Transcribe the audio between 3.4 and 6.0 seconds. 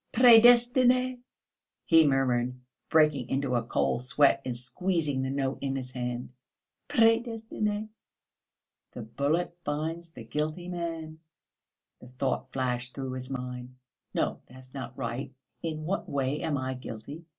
a cold sweat and squeezing the note in his